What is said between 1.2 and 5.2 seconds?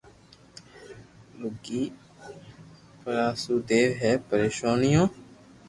رگي پرآݾونيو ھي پريݾونيون